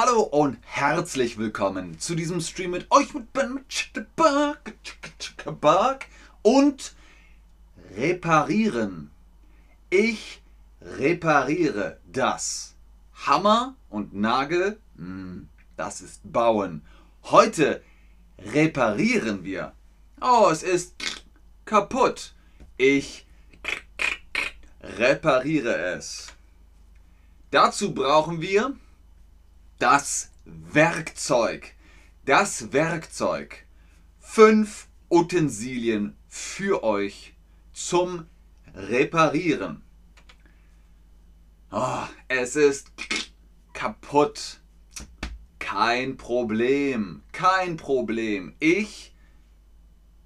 [0.00, 3.58] Hallo und herzlich willkommen zu diesem Stream mit euch mit Ben
[6.42, 6.94] und
[7.96, 9.10] reparieren.
[9.90, 10.40] Ich
[10.80, 12.76] repariere das.
[13.26, 16.82] Hammer und Nagel, hm, das ist bauen.
[17.24, 17.82] Heute
[18.38, 19.72] reparieren wir.
[20.20, 20.94] Oh, es ist
[21.64, 22.36] kaputt.
[22.76, 23.26] Ich
[24.80, 26.28] repariere es.
[27.50, 28.76] Dazu brauchen wir
[29.78, 31.74] das Werkzeug.
[32.24, 33.64] Das Werkzeug.
[34.18, 37.34] Fünf Utensilien für euch
[37.72, 38.26] zum
[38.74, 39.82] Reparieren.
[41.70, 42.92] Oh, es ist
[43.72, 44.60] kaputt.
[45.58, 47.22] Kein Problem.
[47.32, 48.54] Kein Problem.
[48.58, 49.14] Ich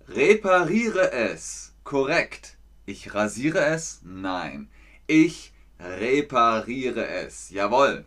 [0.09, 1.75] repariere es.
[1.85, 2.59] Korrekt.
[2.87, 4.01] Ich rasiere es?
[4.05, 4.71] Nein.
[5.07, 7.51] Ich repariere es.
[7.51, 8.05] Jawohl.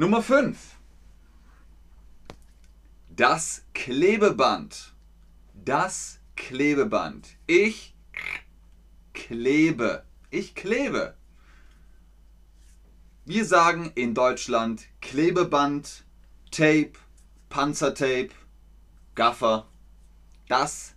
[0.00, 0.56] Nummer 5.
[3.10, 4.94] Das Klebeband.
[5.52, 7.36] Das Klebeband.
[7.48, 7.96] Ich
[9.12, 10.04] klebe.
[10.30, 11.16] Ich klebe.
[13.24, 16.04] Wir sagen in Deutschland Klebeband,
[16.52, 16.92] Tape,
[17.48, 18.30] Panzertape,
[19.16, 19.66] Gaffer.
[20.46, 20.94] Das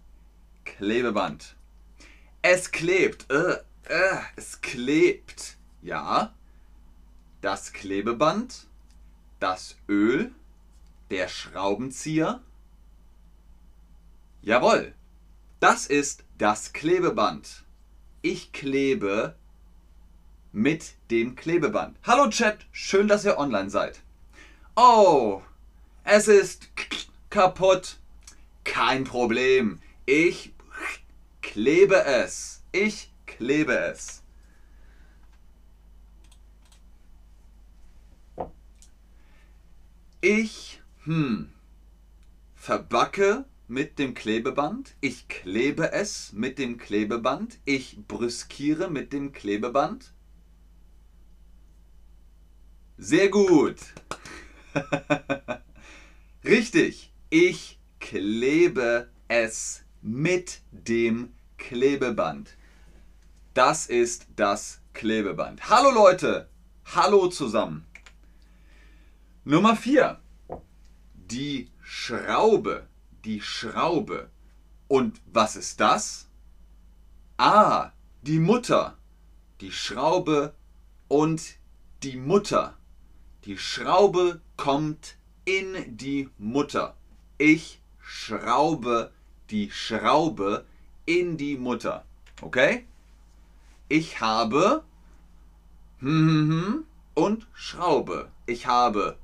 [0.63, 1.55] Klebeband.
[2.43, 3.31] Es klebt.
[3.31, 3.53] Äh,
[3.85, 5.57] äh, es klebt.
[5.81, 6.35] Ja.
[7.41, 8.67] Das Klebeband
[9.41, 10.31] das Öl,
[11.09, 12.41] der Schraubenzieher.
[14.43, 14.93] Jawohl,
[15.59, 17.63] das ist das Klebeband.
[18.21, 19.35] Ich klebe
[20.51, 21.97] mit dem Klebeband.
[22.03, 24.01] Hallo Chat, schön, dass ihr online seid.
[24.75, 25.41] Oh,
[26.03, 26.69] es ist
[27.29, 27.97] kaputt.
[28.63, 29.81] Kein Problem.
[30.05, 30.53] Ich
[31.41, 32.61] klebe es.
[32.71, 34.20] Ich klebe es.
[40.23, 41.49] Ich, hm,
[42.53, 44.93] verbacke mit dem Klebeband.
[45.01, 47.57] Ich klebe es mit dem Klebeband.
[47.65, 50.13] Ich brüskiere mit dem Klebeband.
[52.99, 53.77] Sehr gut.
[56.45, 57.11] Richtig.
[57.31, 62.57] Ich klebe es mit dem Klebeband.
[63.55, 65.67] Das ist das Klebeband.
[65.67, 66.47] Hallo Leute.
[66.85, 67.87] Hallo zusammen.
[69.43, 70.19] Nummer 4.
[71.15, 72.87] Die Schraube.
[73.25, 74.29] Die Schraube.
[74.87, 76.27] Und was ist das?
[77.37, 77.89] Ah,
[78.21, 78.99] die Mutter.
[79.59, 80.53] Die Schraube
[81.07, 81.55] und
[82.03, 82.77] die Mutter.
[83.45, 86.95] Die Schraube kommt in die Mutter.
[87.39, 89.11] Ich schraube
[89.49, 90.65] die Schraube
[91.07, 92.05] in die Mutter.
[92.41, 92.85] Okay?
[93.89, 94.83] Ich habe
[97.15, 98.29] und Schraube.
[98.45, 99.17] Ich habe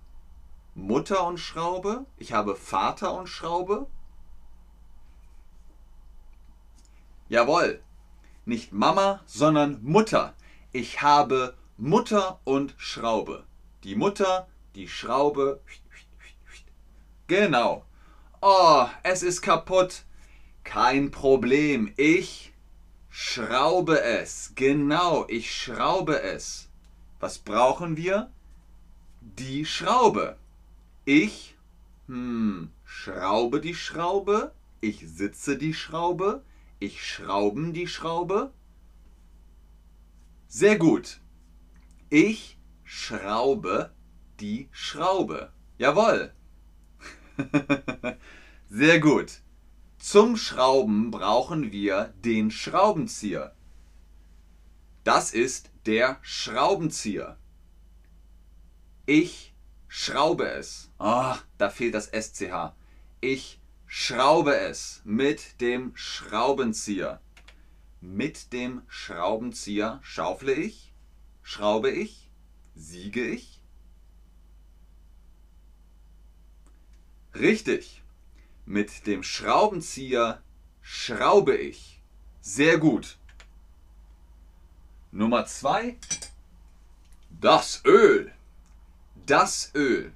[0.77, 3.87] Mutter und Schraube, ich habe Vater und Schraube.
[7.29, 7.81] Jawohl,
[8.45, 10.35] nicht Mama, sondern Mutter.
[10.71, 13.43] Ich habe Mutter und Schraube.
[13.83, 15.61] Die Mutter, die Schraube.
[17.25, 17.83] Genau.
[18.39, 20.03] Oh, es ist kaputt.
[20.63, 21.91] Kein Problem.
[21.97, 22.53] Ich
[23.09, 24.51] schraube es.
[24.53, 26.69] Genau, ich schraube es.
[27.19, 28.29] Was brauchen wir?
[29.21, 30.37] Die Schraube.
[31.09, 31.55] Ich
[32.07, 34.53] hm, schraube die Schraube.
[34.81, 36.43] Ich sitze die Schraube.
[36.79, 38.51] Ich schrauben die Schraube.
[40.49, 41.21] Sehr gut.
[42.09, 43.93] Ich schraube
[44.41, 45.53] die Schraube.
[45.77, 46.33] Jawohl.
[48.69, 49.39] Sehr gut.
[49.99, 53.55] Zum Schrauben brauchen wir den Schraubenzieher.
[55.05, 57.37] Das ist der Schraubenzieher.
[59.05, 59.53] Ich
[59.87, 60.89] schraube es.
[60.99, 62.73] Oh, da fehlt das SCH.
[63.21, 67.21] Ich schraube es mit dem Schraubenzieher.
[68.01, 70.93] Mit dem Schraubenzieher schaufle ich,
[71.41, 72.29] schraube ich,
[72.75, 73.61] siege ich.
[77.33, 78.03] Richtig.
[78.65, 80.41] Mit dem Schraubenzieher
[80.81, 82.01] schraube ich.
[82.41, 83.17] Sehr gut.
[85.11, 85.97] Nummer zwei.
[87.29, 88.33] Das Öl
[89.27, 90.13] das Öl.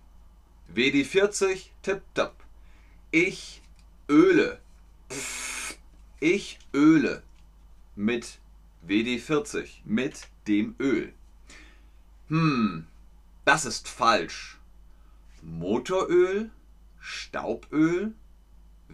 [0.74, 2.36] WD40, tipptopp.
[3.12, 3.62] Ich
[4.10, 4.60] öle.
[6.22, 7.22] Ich öle
[7.96, 8.40] mit
[8.88, 11.14] WD40, mit dem Öl.
[12.30, 12.88] Hm,
[13.44, 14.58] das ist falsch.
[15.42, 16.50] Motoröl,
[17.02, 18.14] Stauböl,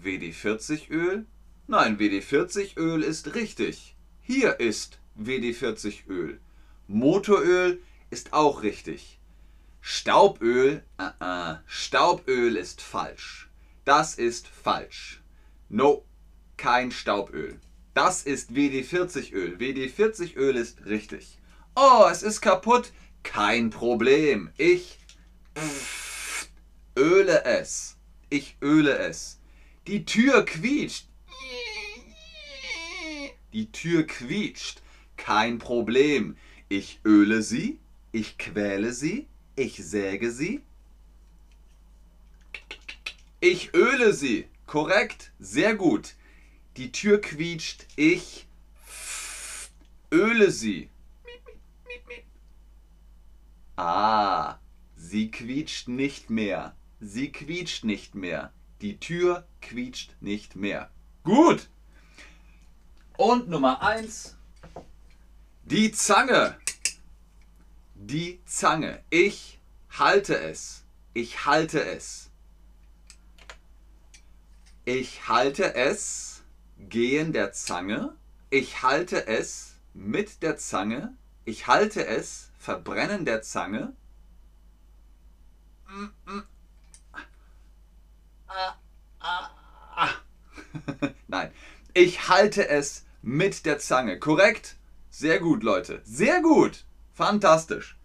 [0.02, 1.26] WD40 Öl?
[1.68, 3.96] Nein, WD40 Öl ist richtig.
[4.24, 6.40] Hier ist WD40 Öl.
[6.88, 9.17] Motoröl ist auch richtig.
[9.82, 11.60] Stauböl, uh -uh.
[11.66, 13.50] Stauböl ist falsch.
[13.86, 15.22] Das ist falsch.
[15.70, 16.06] No,
[16.58, 17.60] kein Stauböl.
[17.94, 19.58] Das ist WD-40-Öl.
[19.58, 21.40] WD-40-Öl ist richtig.
[21.76, 22.92] Oh, es ist kaputt.
[23.24, 24.52] Kein Problem.
[24.58, 25.00] Ich
[26.98, 27.98] öle es.
[28.30, 29.40] Ich öle es.
[29.88, 31.08] Die Tür quietscht.
[33.54, 34.82] Die Tür quietscht.
[35.16, 36.38] Kein Problem.
[36.70, 37.80] Ich öle sie.
[38.12, 39.28] Ich quäle sie.
[39.58, 40.62] Ich säge sie.
[43.40, 44.48] Ich öle sie.
[44.68, 45.32] Korrekt.
[45.40, 46.14] Sehr gut.
[46.78, 47.88] Die Tür quietscht.
[47.96, 48.46] Ich
[50.12, 50.92] öle sie.
[53.76, 54.60] Ah,
[54.96, 56.76] sie quietscht nicht mehr.
[57.00, 58.54] Sie quietscht nicht mehr.
[58.82, 60.92] Die Tür quietscht nicht mehr.
[61.24, 61.68] Gut.
[63.18, 64.38] Und Nummer eins.
[65.64, 66.60] Die Zange.
[68.00, 69.04] Die Zange.
[69.10, 69.60] Ich
[69.90, 70.84] halte es.
[71.14, 72.30] Ich halte es.
[74.86, 76.44] Ich halte es
[76.78, 78.16] gehen der Zange.
[78.52, 81.18] Ich halte es mit der Zange.
[81.44, 83.94] Ich halte es verbrennen der Zange.
[91.28, 91.52] Nein,
[91.96, 94.20] ich halte es mit der Zange.
[94.20, 94.78] Korrekt?
[95.10, 96.02] Sehr gut, Leute.
[96.06, 96.86] Sehr gut.
[97.18, 97.98] Fantastisch.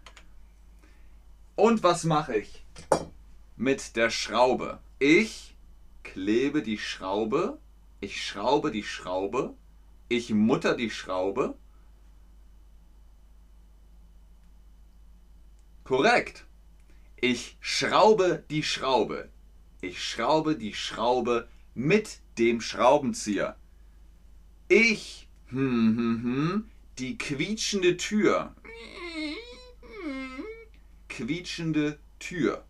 [1.55, 2.65] Und was mache ich
[3.55, 4.79] mit der Schraube?
[4.97, 5.55] Ich
[6.01, 7.59] klebe die Schraube.
[8.01, 9.53] Ich schraube die Schraube.
[10.09, 11.53] Ich mutter die Schraube.
[15.83, 16.47] Korrekt.
[17.21, 19.29] Ich schraube die Schraube.
[19.81, 23.57] Ich schraube die Schraube mit dem Schraubenzieher.
[24.69, 28.55] Ich hm, hm, hm, die quietschende Tür.
[31.15, 32.65] Quietschende Tür.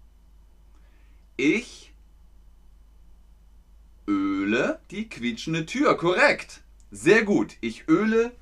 [1.37, 1.93] Ich
[4.05, 5.95] öle die quietschende Tür.
[5.95, 6.61] Korrekt.
[6.91, 7.55] Sehr gut.
[7.61, 8.35] Ich öle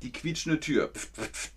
[0.00, 0.88] die quietschende Tür.
[0.88, 1.52] Pft, pft, pft.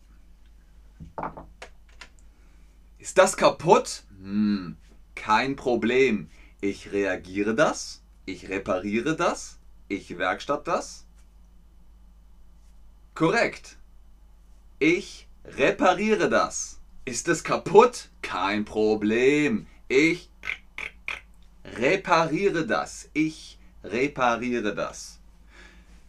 [2.98, 4.04] Ist das kaputt?
[4.22, 4.76] Hm,
[5.16, 6.30] kein Problem.
[6.60, 8.04] Ich reagiere das.
[8.26, 9.60] Ich repariere das.
[9.88, 11.06] Ich werkstatt das.
[13.14, 13.78] Korrekt.
[14.80, 16.82] Ich repariere das.
[17.08, 18.10] Ist es kaputt?
[18.24, 19.68] Kein Problem.
[19.88, 20.32] Ich
[21.64, 23.10] repariere das.
[23.14, 25.20] Ich repariere das.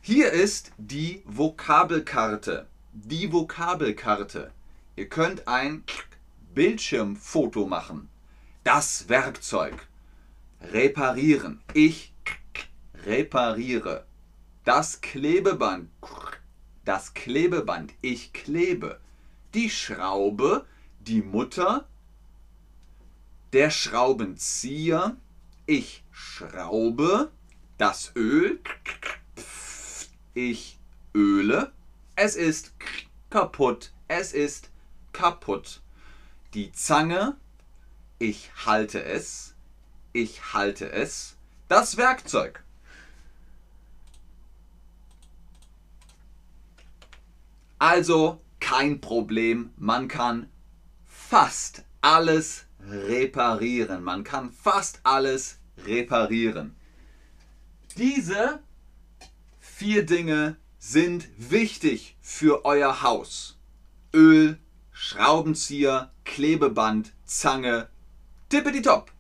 [0.01, 2.67] Hier ist die Vokabelkarte.
[2.95, 4.53] Die Vokabelkarte.
[4.97, 5.85] Ihr könnt ein
[6.55, 8.09] Bildschirmfoto machen.
[8.65, 9.75] Das Werkzeug.
[10.63, 11.61] Reparieren.
[11.75, 12.15] Ich
[13.05, 14.07] repariere.
[14.65, 15.91] Das Klebeband.
[16.87, 17.93] Das Klebeband.
[18.01, 18.99] Ich klebe.
[19.53, 20.65] Die Schraube.
[21.07, 21.87] Die Mutter.
[23.53, 25.17] Der Schraubenzieher.
[25.67, 27.31] Ich schraube.
[27.79, 28.61] Das Öl.
[30.35, 30.79] Ich
[31.15, 31.73] öle.
[32.15, 32.75] Es ist
[33.31, 33.93] kaputt.
[34.09, 34.71] Es ist
[35.13, 35.81] kaputt
[36.57, 37.37] die Zange,
[38.19, 39.55] ich halte es,
[40.15, 41.37] ich halte es,
[41.69, 42.65] das Werkzeug.
[47.79, 50.49] Also kein Problem, man kann
[51.29, 54.05] fast alles reparieren.
[54.05, 56.77] Man kann fast alles reparieren.
[57.97, 58.61] Diese
[59.59, 63.59] vier Dinge sind wichtig für euer Haus.
[64.15, 64.59] Öl,
[64.93, 67.89] Schraubenzieher, Klebeband, Zange,
[68.49, 69.11] tippity-top.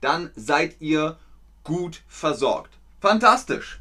[0.00, 1.18] Dann seid ihr
[1.62, 2.78] gut versorgt.
[3.00, 3.79] Fantastisch.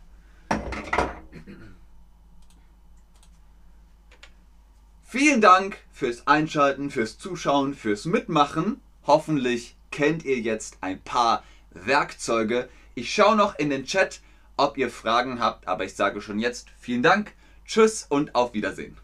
[5.11, 8.79] Vielen Dank fürs Einschalten, fürs Zuschauen, fürs Mitmachen.
[9.07, 12.69] Hoffentlich kennt ihr jetzt ein paar Werkzeuge.
[12.93, 14.21] Ich schaue noch in den Chat,
[14.55, 17.33] ob ihr Fragen habt, aber ich sage schon jetzt vielen Dank.
[17.65, 18.99] Tschüss und auf Wiedersehen.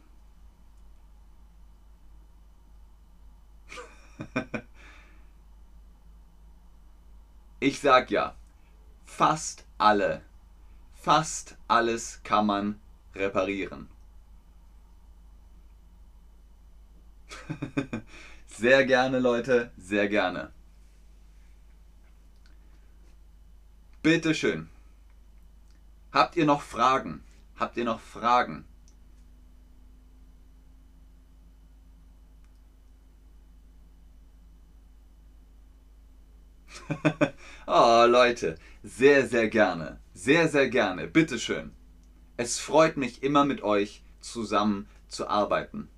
[7.59, 8.35] ich sag ja,
[9.05, 10.21] fast alle,
[10.93, 12.79] fast alles kann man
[13.15, 13.89] reparieren.
[18.47, 20.51] sehr gerne, Leute, sehr gerne.
[24.01, 24.69] Bitteschön.
[26.11, 27.23] Habt ihr noch Fragen?
[27.57, 28.65] Habt ihr noch Fragen?
[37.67, 39.99] oh, Leute, sehr, sehr gerne.
[40.13, 41.07] Sehr, sehr gerne.
[41.07, 41.71] Bitteschön.
[42.37, 45.89] Es freut mich immer mit euch zusammen zu arbeiten.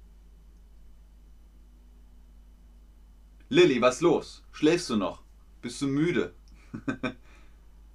[3.50, 4.44] Lilly, was los?
[4.52, 5.22] Schläfst du noch?
[5.62, 6.34] Bist du müde?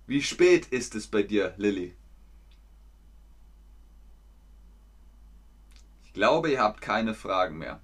[0.07, 1.95] Wie spät ist es bei dir, Lilly?
[6.05, 7.81] Ich glaube, ihr habt keine Fragen mehr.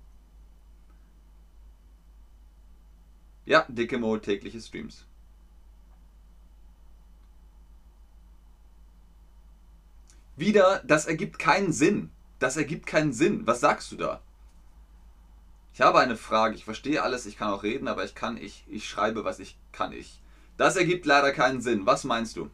[3.44, 5.06] Ja, dicke Mo tägliche Streams.
[10.36, 12.10] Wieder, das ergibt keinen Sinn.
[12.38, 13.46] Das ergibt keinen Sinn.
[13.46, 14.22] Was sagst du da?
[15.78, 16.56] Ich habe eine Frage.
[16.56, 17.24] Ich verstehe alles.
[17.24, 19.92] Ich kann auch reden, aber ich kann, ich, ich schreibe, was ich kann.
[19.92, 20.20] Ich.
[20.56, 21.86] Das ergibt leider keinen Sinn.
[21.86, 22.50] Was meinst du?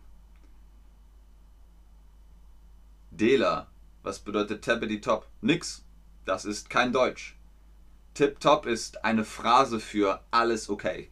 [3.10, 3.66] Dela.
[4.02, 5.26] Was bedeutet Tappity Top?
[5.40, 5.86] Nix.
[6.26, 7.34] Das ist kein Deutsch.
[8.12, 11.10] Tip Top ist eine Phrase für alles okay.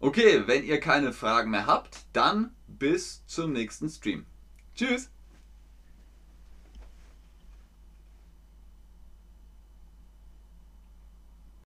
[0.00, 4.26] Okay, wenn ihr keine Fragen mehr habt, dann bis zum nächsten Stream.
[4.74, 5.08] Tschüss!